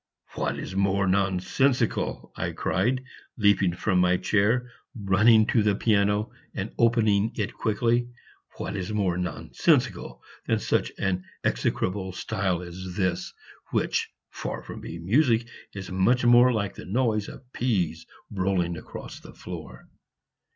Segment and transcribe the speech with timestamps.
[0.33, 3.03] "What is more nonsensical," I cried,
[3.37, 8.09] leaping from my chair, running to the piano, and opening it quickly
[8.57, 13.31] "what is more nonsensical than such an execrable style as this,
[13.69, 19.19] which, far from being music, is much more like the noise of peas rolling across
[19.19, 19.87] the floor?"